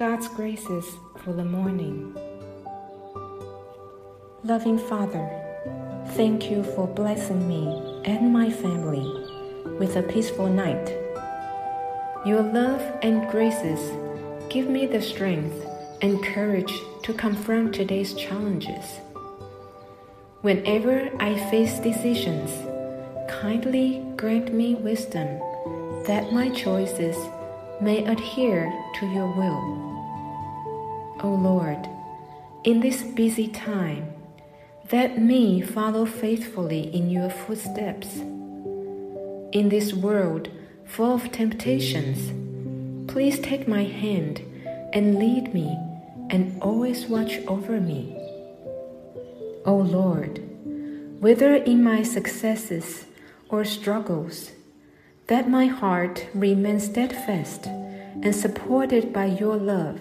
[0.00, 2.16] God's graces for the morning.
[4.44, 5.28] Loving Father,
[6.16, 9.04] thank you for blessing me and my family
[9.78, 10.88] with a peaceful night.
[12.24, 13.92] Your love and graces
[14.48, 15.66] give me the strength
[16.00, 16.72] and courage
[17.02, 19.00] to confront today's challenges.
[20.40, 22.50] Whenever I face decisions,
[23.28, 25.26] kindly grant me wisdom
[26.06, 27.18] that my choices
[27.80, 29.90] may adhere to your will.
[31.22, 31.88] O Lord,
[32.64, 34.12] in this busy time,
[34.92, 38.16] let me follow faithfully in your footsteps.
[39.52, 40.50] In this world
[40.84, 42.32] full of temptations,
[43.10, 44.40] please take my hand
[44.92, 45.78] and lead me
[46.30, 48.16] and always watch over me.
[49.64, 50.40] O Lord,
[51.20, 53.04] whether in my successes
[53.48, 54.50] or struggles,
[55.30, 60.00] that my heart remain steadfast and supported by your love.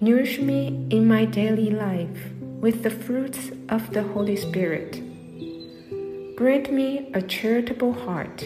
[0.00, 5.02] Nourish me in my daily life with the fruits of the Holy Spirit.
[6.36, 8.44] Grant me a charitable heart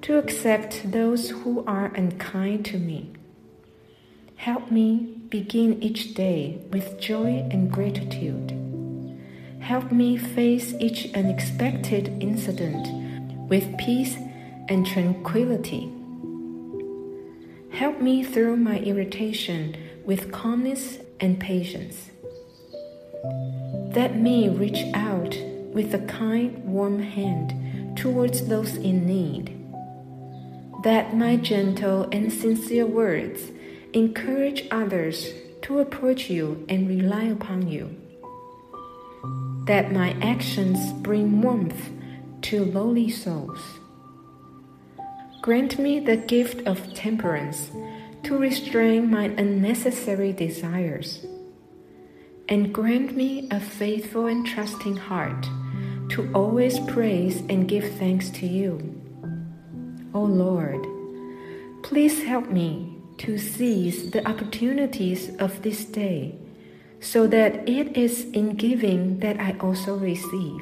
[0.00, 3.12] to accept those who are unkind to me.
[4.36, 8.56] Help me begin each day with joy and gratitude.
[9.60, 12.88] Help me face each unexpected incident
[13.50, 14.16] with peace
[14.68, 15.92] and tranquility.
[17.70, 22.10] Help me through my irritation with calmness and patience.
[23.94, 25.36] Let me reach out
[25.72, 29.54] with a kind, warm hand towards those in need.
[30.84, 33.50] That my gentle and sincere words
[33.92, 35.28] encourage others
[35.62, 37.96] to approach you and rely upon you
[39.68, 41.90] that my actions bring warmth
[42.40, 43.60] to lowly souls.
[45.48, 47.70] Grant me the gift of temperance
[48.22, 51.24] to restrain my unnecessary desires,
[52.50, 55.48] and grant me a faithful and trusting heart
[56.10, 58.76] to always praise and give thanks to you.
[60.12, 60.86] O Lord,
[61.82, 66.34] please help me to seize the opportunities of this day
[67.00, 70.60] so that it is in giving that I also receive.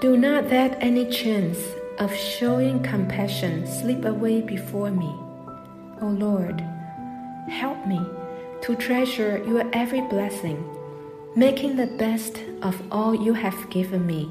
[0.00, 1.58] Do not let any chance
[1.98, 5.14] of showing compassion slip away before me.
[6.00, 6.60] O Lord,
[7.48, 8.00] help me
[8.62, 10.64] to treasure your every blessing,
[11.36, 14.30] making the best of all you have given me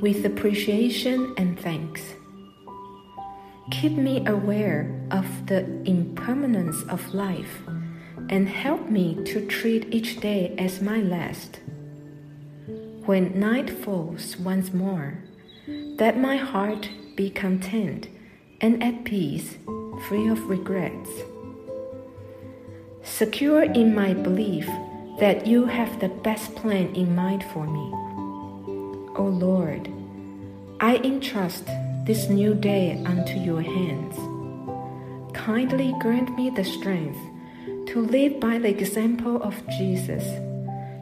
[0.00, 2.02] with appreciation and thanks.
[3.70, 7.62] Keep me aware of the impermanence of life
[8.28, 11.60] and help me to treat each day as my last.
[13.06, 15.18] When night falls once more,
[15.96, 18.08] that my heart be content
[18.60, 19.56] and at peace,
[20.08, 21.10] free of regrets.
[23.02, 24.66] Secure in my belief
[25.18, 27.92] that you have the best plan in mind for me.
[29.16, 29.90] O Lord,
[30.80, 31.66] I entrust
[32.06, 34.16] this new day unto your hands.
[35.34, 37.18] Kindly grant me the strength
[37.88, 40.24] to live by the example of Jesus,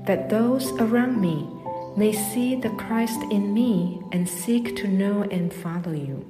[0.07, 1.49] that those around me
[1.97, 6.25] may see the Christ in me and seek to know and follow you.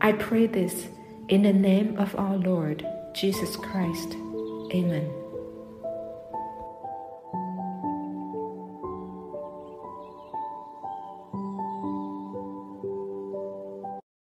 [0.00, 0.88] I pray this
[1.28, 4.14] in the name of our Lord Jesus Christ.
[4.72, 5.27] Amen.